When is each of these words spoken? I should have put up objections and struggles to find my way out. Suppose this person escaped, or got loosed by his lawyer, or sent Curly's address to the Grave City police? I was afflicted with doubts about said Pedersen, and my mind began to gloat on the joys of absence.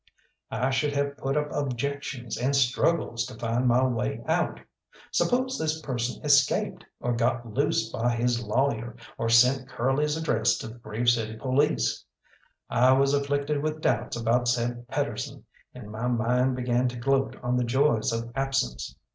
I 0.49 0.71
should 0.71 0.93
have 0.95 1.15
put 1.15 1.37
up 1.37 1.51
objections 1.51 2.35
and 2.35 2.55
struggles 2.55 3.23
to 3.27 3.35
find 3.35 3.67
my 3.67 3.83
way 3.85 4.23
out. 4.25 4.59
Suppose 5.11 5.59
this 5.59 5.79
person 5.79 6.25
escaped, 6.25 6.83
or 6.99 7.13
got 7.13 7.45
loosed 7.53 7.93
by 7.93 8.15
his 8.15 8.43
lawyer, 8.43 8.95
or 9.19 9.29
sent 9.29 9.69
Curly's 9.69 10.17
address 10.17 10.57
to 10.57 10.69
the 10.69 10.79
Grave 10.79 11.07
City 11.11 11.35
police? 11.37 12.03
I 12.67 12.93
was 12.93 13.13
afflicted 13.13 13.61
with 13.61 13.79
doubts 13.81 14.17
about 14.17 14.47
said 14.47 14.87
Pedersen, 14.87 15.45
and 15.75 15.91
my 15.91 16.07
mind 16.07 16.55
began 16.55 16.87
to 16.87 16.97
gloat 16.97 17.35
on 17.43 17.55
the 17.55 17.63
joys 17.63 18.11
of 18.11 18.31
absence. 18.33 18.95